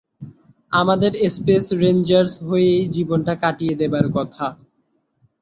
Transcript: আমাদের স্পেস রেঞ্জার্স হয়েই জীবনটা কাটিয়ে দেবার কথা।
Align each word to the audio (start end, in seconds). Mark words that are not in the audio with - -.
আমাদের 0.71 1.11
স্পেস 1.35 1.65
রেঞ্জার্স 1.81 2.33
হয়েই 2.47 2.81
জীবনটা 2.95 3.33
কাটিয়ে 3.43 3.75
দেবার 3.81 4.05
কথা। 4.13 4.45